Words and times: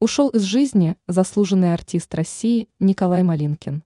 Ушел 0.00 0.28
из 0.28 0.42
жизни 0.42 0.96
заслуженный 1.08 1.74
артист 1.74 2.14
России 2.14 2.68
Николай 2.78 3.24
Малинкин. 3.24 3.82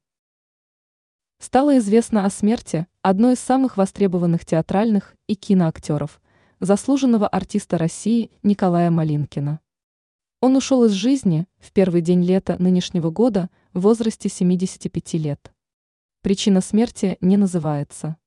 Стало 1.39 1.79
известно 1.79 2.27
о 2.27 2.31
смерти 2.31 2.87
одной 3.01 3.33
из 3.33 3.41
самых 3.41 3.79
востребованных 3.79 4.45
театральных 4.45 5.17
и 5.27 5.35
киноактеров, 5.35 6.21
заслуженного 6.61 7.27
артиста 7.27 7.79
России 7.79 8.31
Николая 8.43 8.91
Малинкина. 8.91 9.61
Он 10.43 10.55
ушел 10.55 10.85
из 10.85 10.91
жизни 10.91 11.47
в 11.59 11.73
первый 11.73 12.03
день 12.03 12.23
лета 12.23 12.57
нынешнего 12.59 13.11
года 13.11 13.49
в 13.73 13.81
возрасте 13.81 14.29
75 14.29 15.15
лет. 15.15 15.55
Причина 16.21 16.61
смерти 16.61 17.17
не 17.23 17.39
называется. 17.39 18.19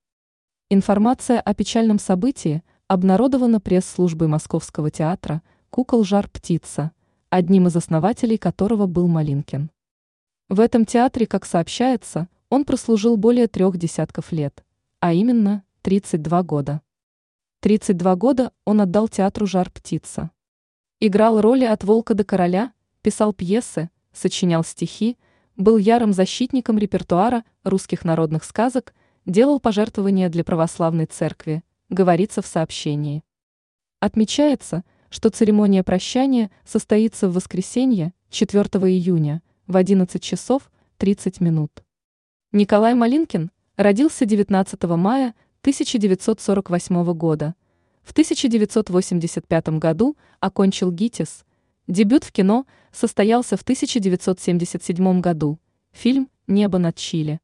Информация 0.72 1.40
о 1.40 1.54
печальном 1.54 2.00
событии 2.00 2.64
обнародована 2.88 3.62
пресс-службой 3.62 4.28
Московского 4.28 4.90
театра 4.90 5.44
«Кукол 5.70 6.04
жар 6.04 6.28
птица», 6.28 6.92
одним 7.36 7.68
из 7.68 7.76
основателей 7.76 8.38
которого 8.38 8.88
был 8.88 9.10
Малинкин. 9.10 9.70
В 10.48 10.62
этом 10.62 10.86
театре, 10.86 11.28
как 11.28 11.46
сообщается, 11.46 12.30
он 12.50 12.64
прослужил 12.64 13.18
более 13.18 13.48
трех 13.48 13.76
десятков 13.78 14.32
лет, 14.32 14.64
а 15.02 15.12
именно 15.12 15.64
32 15.82 16.44
года. 16.44 16.82
32 17.60 18.16
года 18.16 18.52
он 18.64 18.80
отдал 18.80 19.10
театру 19.10 19.48
«Жар 19.48 19.70
птица». 19.70 20.32
Играл 21.02 21.42
роли 21.42 21.66
от 21.66 21.84
волка 21.84 22.14
до 22.14 22.24
короля, 22.24 22.72
писал 23.02 23.34
пьесы, 23.34 23.90
сочинял 24.14 24.64
стихи, 24.64 25.18
был 25.58 25.76
ярым 25.76 26.14
защитником 26.14 26.78
репертуара 26.78 27.44
русских 27.64 28.06
народных 28.06 28.46
сказок, 28.46 28.94
делал 29.26 29.60
пожертвования 29.60 30.30
для 30.30 30.46
православной 30.46 31.06
церкви, 31.06 31.64
говорится 31.90 32.42
в 32.42 32.48
сообщении. 32.48 33.26
Отмечается– 34.00 34.86
что 35.10 35.30
церемония 35.30 35.84
прощания 35.84 36.52
состоится 36.66 37.30
в 37.30 37.34
воскресенье, 37.34 38.14
4 38.30 38.64
июня, 38.64 39.42
в 39.68 39.78
11 39.78 40.22
часов 40.22 40.72
30 40.98 41.42
минут. 41.42 41.84
Николай 42.52 42.94
Малинкин 42.94 43.52
родился 43.76 44.26
19 44.26 44.84
мая 44.84 45.36
1948 45.62 47.14
года. 47.14 47.56
В 48.04 48.12
1985 48.12 49.70
году 49.80 50.16
окончил 50.40 50.92
ГИТИС. 50.92 51.44
Дебют 51.88 52.24
в 52.24 52.32
кино 52.32 52.66
состоялся 52.92 53.58
в 53.58 53.62
1977 53.62 55.22
году. 55.22 55.60
Фильм 55.92 56.30
«Небо 56.48 56.78
над 56.78 56.96
Чили». 56.96 57.40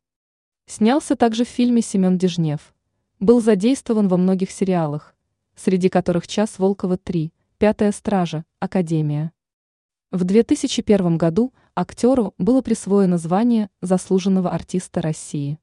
Снялся 0.67 1.16
также 1.16 1.45
в 1.45 1.49
фильме 1.49 1.81
«Семен 1.81 2.17
Дежнев». 2.17 2.73
Был 3.19 3.41
задействован 3.41 4.08
во 4.08 4.17
многих 4.17 4.52
сериалах, 4.52 5.16
среди 5.55 5.89
которых 5.89 6.27
«Час 6.27 6.59
Волкова 6.59 6.95
3», 6.95 7.31
Пятая 7.62 7.92
стража, 7.92 8.44
Академия. 8.59 9.34
В 10.09 10.23
2001 10.23 11.20
году 11.20 11.54
актеру 11.76 12.34
было 12.40 12.64
присвоено 12.64 13.20
звание 13.20 13.70
заслуженного 13.81 14.50
артиста 14.50 15.00
России. 15.00 15.59